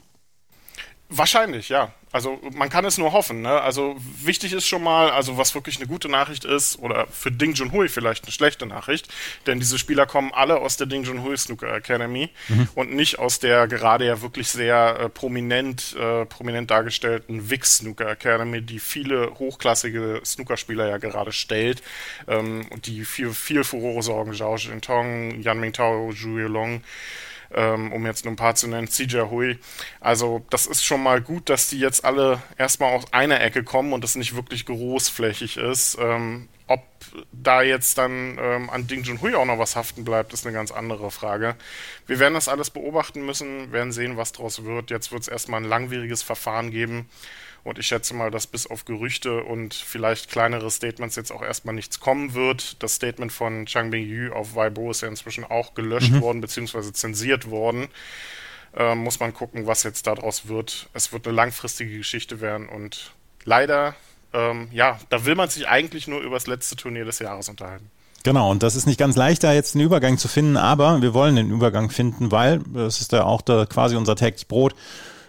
Wahrscheinlich, 1.16 1.70
ja. 1.70 1.94
Also 2.12 2.40
man 2.54 2.70
kann 2.70 2.86
es 2.86 2.98
nur 2.98 3.12
hoffen. 3.12 3.42
Ne? 3.42 3.62
Also 3.62 3.96
wichtig 4.22 4.54
ist 4.54 4.68
schon 4.68 4.84
mal, 4.84 5.12
also 5.12 5.38
was 5.38 5.54
wirklich 5.54 5.78
eine 5.78 5.86
gute 5.86 6.10
Nachricht 6.10 6.44
ist, 6.44 6.80
oder 6.80 7.06
für 7.08 7.32
Ding 7.32 7.54
Junhui 7.54 7.88
vielleicht 7.88 8.24
eine 8.24 8.32
schlechte 8.32 8.66
Nachricht, 8.66 9.08
denn 9.46 9.60
diese 9.60 9.78
Spieler 9.78 10.08
kommen 10.08 10.32
alle 10.34 10.60
aus 10.60 10.78
der 10.78 10.88
Ding 10.88 11.04
Junhui 11.04 11.38
Snooker 11.38 11.72
Academy 11.74 12.30
mhm. 12.50 12.68
und 12.74 12.94
nicht 12.94 13.20
aus 13.20 13.40
der 13.40 13.68
gerade 13.68 14.08
ja 14.08 14.22
wirklich 14.22 14.48
sehr 14.48 15.00
äh, 15.00 15.10
prominent, 15.10 15.96
äh, 16.00 16.26
prominent 16.26 16.72
dargestellten 16.72 17.50
Wix 17.50 17.78
Snooker 17.78 18.10
Academy, 18.10 18.62
die 18.62 18.80
viele 18.80 19.38
hochklassige 19.38 20.22
Snookerspieler 20.26 20.88
ja 20.90 20.98
gerade 20.98 21.32
stellt 21.32 21.84
ähm, 22.28 22.66
und 22.72 22.88
die 22.88 23.06
viel, 23.06 23.34
viel 23.34 23.64
Furore 23.64 24.02
sorgen. 24.02 24.34
Zhao 24.34 24.56
Jintong, 24.56 25.42
Yan 25.42 25.60
Mingtao, 25.60 26.12
Zhu 26.14 26.40
Yulong 26.40 26.84
ähm, 27.56 27.92
um 27.92 28.06
jetzt 28.06 28.26
nur 28.26 28.34
ein 28.34 28.38
paar 28.38 28.56
zu 28.56 28.68
nennen, 28.68 28.88
CJ 28.88 29.22
Hui. 29.30 29.60
Also 30.00 30.46
das 30.50 30.68
ist 30.68 30.84
schon 30.84 31.02
mal 31.02 31.22
gut, 31.22 31.50
dass 31.50 31.70
die 31.70 31.80
jetzt 31.80 32.06
alle 32.06 32.42
erstmal 32.58 32.96
aus 32.96 33.12
einer 33.12 33.42
Ecke 33.42 33.64
kommen 33.64 33.94
und 33.94 34.04
das 34.04 34.16
nicht 34.16 34.36
wirklich 34.36 34.66
großflächig 34.66 35.58
ist. 35.58 35.98
Ähm, 36.00 36.48
ob 36.68 36.82
da 37.32 37.62
jetzt 37.62 37.98
dann 37.98 38.38
ähm, 38.40 38.70
an 38.70 38.88
Ding 38.88 39.04
Junhui 39.04 39.36
auch 39.36 39.46
noch 39.46 39.60
was 39.60 39.76
haften 39.76 40.06
bleibt, 40.06 40.34
ist 40.34 40.46
eine 40.46 40.54
ganz 40.54 40.72
andere 40.72 41.12
Frage. 41.12 41.56
Wir 42.08 42.20
werden 42.20 42.34
das 42.34 42.48
alles 42.48 42.70
beobachten 42.70 43.26
müssen, 43.26 43.72
werden 43.72 43.92
sehen, 43.92 44.18
was 44.18 44.32
daraus 44.32 44.64
wird. 44.64 44.90
Jetzt 44.90 45.12
wird 45.12 45.24
es 45.24 45.28
erstmal 45.28 45.62
ein 45.62 45.70
langwieriges 45.70 46.24
Verfahren 46.24 46.72
geben. 46.72 47.10
Und 47.64 47.80
ich 47.80 47.88
schätze 47.88 48.14
mal, 48.14 48.30
dass 48.30 48.46
bis 48.46 48.68
auf 48.68 48.84
Gerüchte 48.84 49.44
und 49.44 49.74
vielleicht 49.74 50.30
kleinere 50.30 50.70
Statements 50.70 51.16
jetzt 51.16 51.32
auch 51.32 51.42
erstmal 51.42 51.74
nichts 51.74 52.00
kommen 52.02 52.34
wird. 52.34 52.82
Das 52.84 52.96
Statement 52.96 53.32
von 53.32 53.66
Chang 53.66 53.90
Bing-Yu 53.90 54.34
auf 54.34 54.56
Weibo 54.56 54.92
ist 54.92 55.02
ja 55.02 55.08
inzwischen 55.08 55.46
auch 55.46 55.74
gelöscht 55.74 56.12
mhm. 56.12 56.22
worden, 56.22 56.42
beziehungsweise 56.42 56.92
zensiert 56.92 57.50
worden. 57.50 57.88
Ähm, 58.76 59.00
muss 59.00 59.20
man 59.20 59.34
gucken, 59.34 59.66
was 59.66 59.84
jetzt 59.84 60.08
daraus 60.08 60.48
wird. 60.48 60.90
Es 60.94 61.14
wird 61.14 61.26
eine 61.26 61.36
langfristige 61.36 61.98
Geschichte 61.98 62.42
werden 62.42 62.68
und 62.68 63.14
leider, 63.46 63.96
ähm, 64.34 64.68
ja, 64.72 65.00
da 65.10 65.26
will 65.26 65.36
man 65.36 65.50
sich 65.50 65.68
eigentlich 65.68 66.08
nur 66.08 66.22
über 66.22 66.36
das 66.36 66.48
letzte 66.48 66.76
Turnier 66.76 67.06
des 67.06 67.20
Jahres 67.20 67.50
unterhalten. 67.50 67.90
Genau, 68.24 68.50
und 68.52 68.64
das 68.64 68.76
ist 68.76 68.86
nicht 68.86 68.98
ganz 68.98 69.18
leicht, 69.18 69.44
da 69.44 69.54
jetzt 69.54 69.76
einen 69.76 69.84
Übergang 69.84 70.18
zu 70.18 70.30
finden, 70.30 70.56
aber 70.56 71.02
wir 71.02 71.14
wollen 71.14 71.36
den 71.36 71.52
Übergang 71.52 71.90
finden, 71.90 72.32
weil 72.32 72.62
das 72.74 73.02
ist 73.02 73.12
ja 73.12 73.26
auch 73.26 73.42
da 73.42 73.66
quasi 73.66 73.98
unser 73.98 74.16
täglich 74.16 74.48
Brot 74.48 74.76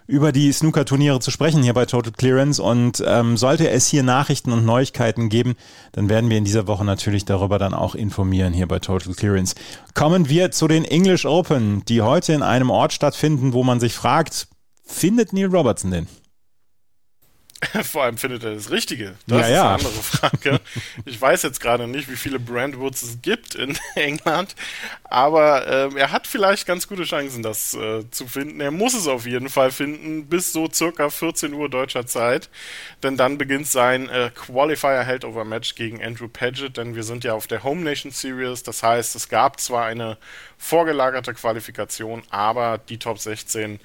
über 0.07 0.33
die 0.33 0.53
Snooker-Turniere 0.53 1.19
zu 1.21 1.31
sprechen 1.31 1.63
hier 1.63 1.73
bei 1.73 1.87
Total 1.87 2.13
Clearance. 2.13 2.63
Und 2.63 3.03
ähm, 3.07 3.37
sollte 3.37 3.71
es 3.71 3.87
hier 3.87 4.03
Nachrichten 4.03 4.53
und 4.53 4.65
Neuigkeiten 4.65 5.29
geben, 5.29 5.57
dann 5.93 6.09
werden 6.09 6.31
wir 6.31 6.39
in 6.39 6.45
dieser 6.45 6.67
Woche 6.67 6.85
natürlich 6.85 7.25
darüber 7.25 7.59
dann 7.59 7.75
auch 7.75 7.95
informieren 7.95 8.53
hier 8.53 8.69
bei 8.69 8.79
Total 8.79 9.15
Clearance. 9.15 9.55
Kommen 9.95 10.29
wir 10.29 10.51
zu 10.51 10.69
den 10.69 10.85
English 10.85 11.25
Open, 11.25 11.85
die 11.87 12.03
heute 12.03 12.33
in 12.33 12.43
einem 12.43 12.71
Ort 12.71 12.93
stattfinden, 12.93 13.53
wo 13.53 13.65
man 13.65 13.81
sich 13.81 13.95
fragt, 13.95 14.49
findet 14.85 15.33
Neil 15.33 15.47
Robertson 15.47 15.91
den? 15.91 16.07
Vor 17.85 18.05
allem 18.05 18.19
findet 18.19 18.45
er 18.45 18.55
das 18.55 18.71
Richtige. 18.71 19.15
Das 19.27 19.41
ja, 19.41 19.45
ist 19.47 19.51
ja. 19.53 19.63
eine 19.63 19.75
andere 19.75 20.03
Frage. 20.03 20.61
Ich 21.05 21.21
weiß 21.21 21.43
jetzt 21.43 21.61
gerade 21.61 21.87
nicht, 21.87 22.11
wie 22.11 22.17
viele 22.17 22.39
Brandwoods 22.39 23.03
es 23.03 23.23
gibt 23.23 23.55
in 23.55 23.79
England, 23.95 24.55
aber 25.05 25.67
äh, 25.67 25.99
er 25.99 26.13
hat 26.13 26.27
vielleicht 26.27 26.67
ganz 26.67 26.89
gute 26.89 27.05
Chancen, 27.05 27.43
das 27.43 27.75
äh, 27.75 28.09
zu 28.11 28.27
finden. 28.27 28.61
Er 28.61 28.71
muss 28.71 28.95
es 28.95 29.07
auf 29.07 29.27
jeden 29.27 29.49
Fall 29.49 29.71
finden, 29.71 30.27
bis 30.27 30.53
so 30.53 30.69
circa 30.71 31.11
14 31.11 31.53
Uhr 31.53 31.69
deutscher 31.69 32.07
Zeit, 32.07 32.51
denn 33.03 33.17
dann 33.17 33.39
beginnt 33.39 33.67
sein 33.67 34.09
äh, 34.09 34.31
Qualifier 34.35 35.03
Heldover 35.03 35.45
Match 35.45 35.75
gegen 35.75 36.03
Andrew 36.03 36.29
Paget, 36.29 36.77
denn 36.77 36.95
wir 36.95 37.03
sind 37.03 37.25
ja 37.25 37.35
auf 37.35 37.47
der 37.47 37.65
Home 37.65 37.83
Nation 37.83 38.13
Series, 38.13 38.63
das 38.63 38.83
heißt, 38.83 39.15
es 39.17 39.29
gab 39.29 39.61
zwar 39.61 39.87
eine 39.87 40.19
vorgelagerte 40.59 41.35
Qualifikation, 41.35 42.23
aber 42.31 42.79
die 42.79 42.99
Top 42.99 43.19
16 43.19 43.81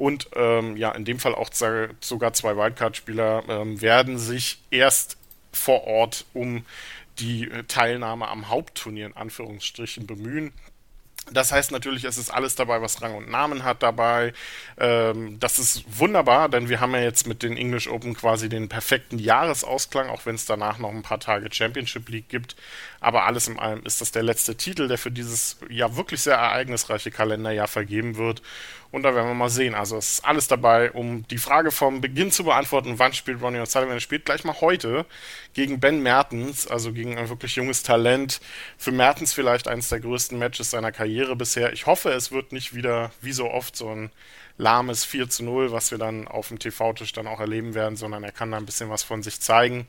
und 0.00 0.30
ähm, 0.34 0.78
ja, 0.78 0.92
in 0.92 1.04
dem 1.04 1.18
Fall 1.18 1.34
auch 1.34 1.50
sogar 2.00 2.32
zwei 2.32 2.56
Wildcard-Spieler 2.56 3.44
ähm, 3.48 3.82
werden 3.82 4.18
sich 4.18 4.58
erst 4.70 5.18
vor 5.52 5.84
Ort 5.86 6.24
um 6.32 6.64
die 7.18 7.50
Teilnahme 7.68 8.26
am 8.28 8.48
Hauptturnier 8.48 9.04
in 9.04 9.16
Anführungsstrichen 9.16 10.06
bemühen. 10.06 10.54
Das 11.32 11.52
heißt 11.52 11.70
natürlich, 11.70 12.04
es 12.04 12.16
ist 12.16 12.30
alles 12.30 12.54
dabei, 12.54 12.80
was 12.80 13.02
Rang 13.02 13.14
und 13.14 13.30
Namen 13.30 13.62
hat 13.62 13.82
dabei. 13.82 14.32
Ähm, 14.78 15.38
das 15.38 15.58
ist 15.58 15.84
wunderbar, 15.98 16.48
denn 16.48 16.70
wir 16.70 16.80
haben 16.80 16.94
ja 16.94 17.02
jetzt 17.02 17.26
mit 17.26 17.42
den 17.42 17.56
English 17.56 17.86
Open 17.86 18.14
quasi 18.14 18.48
den 18.48 18.68
perfekten 18.68 19.18
Jahresausklang, 19.18 20.08
auch 20.08 20.24
wenn 20.24 20.34
es 20.34 20.46
danach 20.46 20.78
noch 20.78 20.90
ein 20.90 21.02
paar 21.02 21.20
Tage 21.20 21.52
Championship 21.52 22.08
League 22.08 22.28
gibt. 22.30 22.56
Aber 23.00 23.26
alles 23.26 23.48
in 23.48 23.58
allem 23.58 23.84
ist 23.84 24.00
das 24.00 24.12
der 24.12 24.22
letzte 24.22 24.56
Titel, 24.56 24.88
der 24.88 24.98
für 24.98 25.10
dieses 25.10 25.58
ja 25.68 25.94
wirklich 25.94 26.22
sehr 26.22 26.36
ereignisreiche 26.36 27.10
Kalenderjahr 27.10 27.68
vergeben 27.68 28.16
wird. 28.16 28.42
Und 28.92 29.04
da 29.04 29.14
werden 29.14 29.28
wir 29.28 29.34
mal 29.34 29.50
sehen. 29.50 29.74
Also 29.74 29.96
es 29.96 30.14
ist 30.14 30.24
alles 30.24 30.48
dabei, 30.48 30.90
um 30.90 31.26
die 31.28 31.38
Frage 31.38 31.70
vom 31.70 32.00
Beginn 32.00 32.32
zu 32.32 32.44
beantworten, 32.44 32.98
wann 32.98 33.12
spielt 33.12 33.40
Ronnie 33.40 33.60
O'Sullivan? 33.60 33.92
Er 33.92 34.00
spielt 34.00 34.24
gleich 34.24 34.42
mal 34.42 34.60
heute 34.60 35.06
gegen 35.54 35.78
Ben 35.78 36.02
Mertens, 36.02 36.66
also 36.66 36.92
gegen 36.92 37.16
ein 37.16 37.28
wirklich 37.28 37.54
junges 37.56 37.82
Talent. 37.82 38.40
Für 38.78 38.90
Mertens 38.90 39.32
vielleicht 39.32 39.68
eines 39.68 39.88
der 39.90 40.00
größten 40.00 40.38
Matches 40.38 40.70
seiner 40.70 40.90
Karriere 40.90 41.36
bisher. 41.36 41.72
Ich 41.72 41.86
hoffe, 41.86 42.10
es 42.10 42.32
wird 42.32 42.52
nicht 42.52 42.74
wieder, 42.74 43.12
wie 43.20 43.32
so 43.32 43.48
oft, 43.50 43.76
so 43.76 43.88
ein 43.90 44.10
lahmes 44.58 45.04
4 45.04 45.28
zu 45.28 45.44
0, 45.44 45.72
was 45.72 45.90
wir 45.90 45.98
dann 45.98 46.28
auf 46.28 46.48
dem 46.48 46.58
TV-Tisch 46.58 47.12
dann 47.12 47.26
auch 47.26 47.40
erleben 47.40 47.74
werden, 47.74 47.96
sondern 47.96 48.24
er 48.24 48.32
kann 48.32 48.50
da 48.50 48.58
ein 48.58 48.66
bisschen 48.66 48.90
was 48.90 49.02
von 49.02 49.22
sich 49.22 49.40
zeigen. 49.40 49.86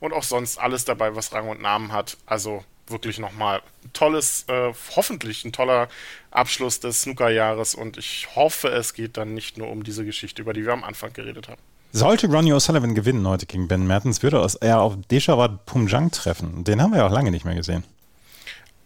Und 0.00 0.12
auch 0.12 0.22
sonst 0.22 0.58
alles 0.58 0.84
dabei, 0.84 1.14
was 1.14 1.32
Rang 1.32 1.48
und 1.48 1.60
Namen 1.60 1.92
hat. 1.92 2.16
Also 2.24 2.64
wirklich 2.88 3.18
nochmal 3.18 3.62
tolles, 3.92 4.44
äh, 4.48 4.72
hoffentlich 4.96 5.44
ein 5.44 5.52
toller 5.52 5.88
Abschluss 6.30 6.80
des 6.80 7.02
Snooker-Jahres 7.02 7.74
und 7.74 7.96
ich 7.96 8.28
hoffe, 8.34 8.68
es 8.68 8.94
geht 8.94 9.16
dann 9.16 9.34
nicht 9.34 9.58
nur 9.58 9.70
um 9.70 9.84
diese 9.84 10.04
Geschichte, 10.04 10.42
über 10.42 10.52
die 10.52 10.64
wir 10.64 10.72
am 10.72 10.84
Anfang 10.84 11.12
geredet 11.12 11.48
haben. 11.48 11.60
Sollte 11.92 12.26
Ronnie 12.26 12.52
O'Sullivan 12.52 12.94
gewinnen 12.94 13.26
heute 13.28 13.46
gegen 13.46 13.68
Ben 13.68 13.86
Mertens, 13.86 14.22
würde 14.22 14.44
er 14.60 14.80
auf 14.80 14.96
Deshawat 15.10 15.64
Pumjang 15.64 16.10
treffen. 16.10 16.64
Den 16.64 16.82
haben 16.82 16.90
wir 16.90 16.98
ja 16.98 17.06
auch 17.06 17.12
lange 17.12 17.30
nicht 17.30 17.44
mehr 17.44 17.54
gesehen 17.54 17.84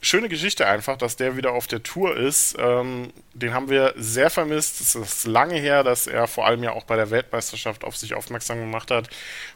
schöne 0.00 0.28
Geschichte 0.28 0.66
einfach, 0.66 0.96
dass 0.96 1.16
der 1.16 1.36
wieder 1.36 1.52
auf 1.52 1.66
der 1.66 1.82
Tour 1.82 2.16
ist. 2.16 2.56
Ähm, 2.58 3.12
den 3.34 3.52
haben 3.52 3.68
wir 3.68 3.94
sehr 3.96 4.30
vermisst. 4.30 4.80
Es 4.80 4.94
ist 4.94 5.26
lange 5.26 5.56
her, 5.56 5.82
dass 5.82 6.06
er 6.06 6.26
vor 6.26 6.46
allem 6.46 6.62
ja 6.62 6.72
auch 6.72 6.84
bei 6.84 6.96
der 6.96 7.10
Weltmeisterschaft 7.10 7.84
auf 7.84 7.96
sich 7.96 8.14
aufmerksam 8.14 8.58
gemacht 8.60 8.90
hat. 8.90 9.08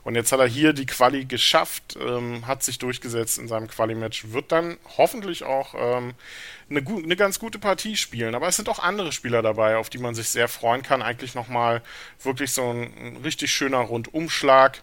Und 0.04 0.14
jetzt 0.14 0.32
hat 0.32 0.40
er 0.40 0.46
hier 0.46 0.72
die 0.72 0.86
Quali 0.86 1.24
geschafft, 1.24 1.96
ähm, 2.00 2.46
hat 2.46 2.62
sich 2.62 2.78
durchgesetzt 2.78 3.38
in 3.38 3.48
seinem 3.48 3.68
Quali-Match, 3.68 4.32
wird 4.32 4.50
dann 4.50 4.78
hoffentlich 4.96 5.44
auch 5.44 5.74
ähm, 5.76 6.14
eine, 6.76 6.86
eine, 6.86 7.16
ganz 7.16 7.38
gute 7.38 7.58
Partie 7.58 7.96
spielen. 7.96 8.34
Aber 8.34 8.48
es 8.48 8.56
sind 8.56 8.68
auch 8.68 8.78
andere 8.78 9.12
Spieler 9.12 9.42
dabei, 9.42 9.76
auf 9.76 9.90
die 9.90 9.98
man 9.98 10.14
sich 10.14 10.28
sehr 10.28 10.48
freuen 10.48 10.82
kann. 10.82 11.02
Eigentlich 11.02 11.34
nochmal 11.34 11.82
wirklich 12.22 12.52
so 12.52 12.70
ein, 12.70 13.18
richtig 13.22 13.52
schöner 13.52 13.78
Rundumschlag. 13.78 14.82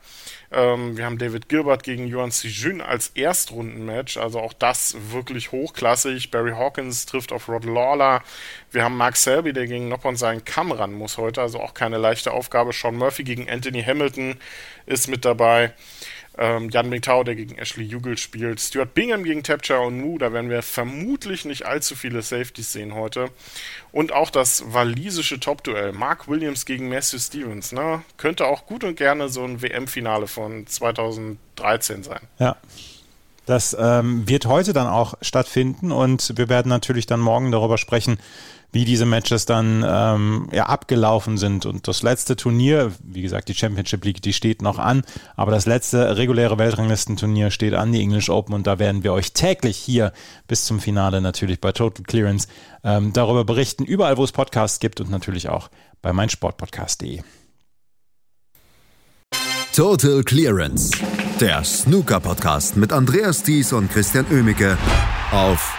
Ähm, 0.51 0.97
wir 0.97 1.05
haben 1.05 1.17
David 1.17 1.49
Gilbert 1.49 1.83
gegen 1.83 2.07
Yuan 2.07 2.31
Sijun 2.31 2.81
als 2.81 3.09
Erstrundenmatch, 3.09 4.17
also 4.17 4.39
auch 4.39 4.53
das 4.53 4.95
wirklich 5.11 5.51
hochklassig. 5.51 6.31
Barry 6.31 6.51
Hawkins 6.51 7.05
trifft 7.05 7.31
auf 7.31 7.47
Rod 7.47 7.65
Lawler. 7.65 8.23
Wir 8.71 8.83
haben 8.83 8.97
Mark 8.97 9.15
Selby, 9.15 9.53
der 9.53 9.67
gegen 9.67 9.89
Noppon 9.89 10.15
seinen 10.15 10.45
Kamm 10.45 10.71
ran 10.71 10.93
muss 10.93 11.17
heute, 11.17 11.41
also 11.41 11.59
auch 11.59 11.73
keine 11.73 11.97
leichte 11.97 12.31
Aufgabe. 12.31 12.73
Sean 12.73 12.95
Murphy 12.95 13.23
gegen 13.23 13.49
Anthony 13.49 13.83
Hamilton 13.83 14.37
ist 14.85 15.07
mit 15.07 15.25
dabei. 15.25 15.73
Ähm, 16.41 16.69
Jan 16.69 16.87
Mingtao, 16.87 17.25
der 17.25 17.35
gegen 17.35 17.57
Ashley 17.57 17.83
Jugel 17.83 18.17
spielt. 18.17 18.61
Stuart 18.61 18.93
Bingham 18.93 19.25
gegen 19.25 19.43
Tapcha 19.43 19.79
und 19.79 19.99
Mu. 19.99 20.17
Da 20.17 20.31
werden 20.31 20.49
wir 20.49 20.61
vermutlich 20.61 21.43
nicht 21.43 21.65
allzu 21.65 21.95
viele 21.95 22.21
Safeties 22.21 22.71
sehen 22.71 22.95
heute. 22.95 23.29
Und 23.91 24.13
auch 24.13 24.29
das 24.29 24.63
walisische 24.73 25.41
Top-Duell. 25.41 25.91
Mark 25.91 26.29
Williams 26.29 26.65
gegen 26.65 26.87
Matthew 26.87 27.19
Stevens. 27.19 27.73
Ne? 27.73 28.03
Könnte 28.15 28.45
auch 28.45 28.65
gut 28.65 28.85
und 28.85 28.95
gerne 28.95 29.27
so 29.27 29.43
ein 29.43 29.61
WM-Finale 29.61 30.27
von 30.27 30.65
2013 30.65 32.03
sein. 32.03 32.21
Ja. 32.39 32.55
Das 33.45 33.75
ähm, 33.77 34.29
wird 34.29 34.45
heute 34.45 34.73
dann 34.73 34.87
auch 34.87 35.15
stattfinden 35.21 35.91
und 35.91 36.37
wir 36.37 36.49
werden 36.49 36.69
natürlich 36.69 37.07
dann 37.07 37.19
morgen 37.19 37.51
darüber 37.51 37.79
sprechen, 37.79 38.19
wie 38.71 38.85
diese 38.85 39.05
Matches 39.05 39.45
dann 39.45 39.83
ähm, 39.87 40.49
ja, 40.51 40.67
abgelaufen 40.67 41.37
sind. 41.37 41.65
Und 41.65 41.87
das 41.87 42.03
letzte 42.03 42.35
Turnier, 42.35 42.91
wie 43.03 43.21
gesagt, 43.21 43.49
die 43.49 43.55
Championship 43.55 44.05
League, 44.05 44.21
die 44.21 44.33
steht 44.33 44.61
noch 44.61 44.77
an, 44.77 45.03
aber 45.35 45.51
das 45.51 45.65
letzte 45.65 46.17
reguläre 46.17 46.57
Weltranglistenturnier 46.57 47.51
steht 47.51 47.73
an, 47.73 47.91
die 47.91 48.01
English 48.01 48.29
Open, 48.29 48.53
und 48.53 48.67
da 48.67 48.79
werden 48.79 49.03
wir 49.03 49.13
euch 49.13 49.33
täglich 49.33 49.77
hier 49.77 50.13
bis 50.47 50.65
zum 50.65 50.79
Finale 50.79 51.21
natürlich 51.21 51.59
bei 51.59 51.71
Total 51.71 52.03
Clearance 52.03 52.47
ähm, 52.83 53.13
darüber 53.13 53.43
berichten, 53.43 53.85
überall 53.85 54.17
wo 54.17 54.23
es 54.23 54.31
Podcasts 54.31 54.79
gibt 54.79 55.01
und 55.01 55.09
natürlich 55.09 55.49
auch 55.49 55.69
bei 56.01 56.13
meinsportpodcast.de. 56.13 57.21
Total 59.75 60.23
Clearance, 60.23 60.91
der 61.39 61.63
Snooker-Podcast 61.63 62.75
mit 62.75 62.91
Andreas 62.91 63.43
Thies 63.43 63.71
und 63.71 63.91
Christian 63.91 64.25
Oemicke 64.31 64.77
auf 65.31 65.78